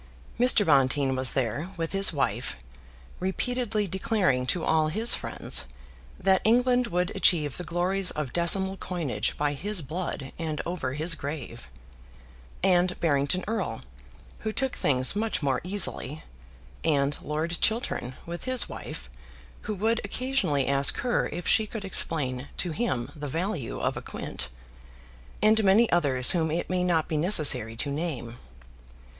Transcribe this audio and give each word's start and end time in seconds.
Mr. 0.39 0.65
Bonteen 0.65 1.15
was 1.15 1.33
there 1.33 1.69
with 1.77 1.91
his 1.91 2.11
wife, 2.11 2.55
repeatedly 3.19 3.85
declaring 3.87 4.47
to 4.47 4.63
all 4.63 4.87
his 4.87 5.13
friends 5.13 5.65
that 6.19 6.41
England 6.43 6.87
would 6.87 7.11
achieve 7.15 7.55
the 7.57 7.63
glories 7.63 8.09
of 8.09 8.33
decimal 8.33 8.77
coinage 8.77 9.37
by 9.37 9.53
his 9.53 9.83
blood 9.83 10.31
and 10.39 10.59
over 10.65 10.93
his 10.93 11.13
grave, 11.13 11.69
and 12.63 12.99
Barrington 12.99 13.43
Erle, 13.47 13.83
who 14.39 14.51
took 14.51 14.75
things 14.75 15.15
much 15.15 15.43
more 15.43 15.61
easily, 15.63 16.23
and 16.83 17.15
Lord 17.21 17.59
Chiltern, 17.61 18.15
with 18.25 18.45
his 18.45 18.67
wife, 18.67 19.07
who 19.69 19.75
would 19.75 20.01
occasionally 20.03 20.65
ask 20.65 20.97
her 21.01 21.29
if 21.29 21.45
she 21.47 21.67
could 21.67 21.85
explain 21.85 22.47
to 22.57 22.71
him 22.71 23.11
the 23.15 23.27
value 23.27 23.79
of 23.79 23.95
a 23.95 24.01
quint, 24.01 24.49
and 25.43 25.63
many 25.63 25.87
others 25.91 26.31
whom 26.31 26.49
it 26.49 26.71
may 26.71 26.83
not 26.83 27.07
be 27.07 27.17
necessary 27.17 27.75
to 27.75 27.91
name. 27.91 28.39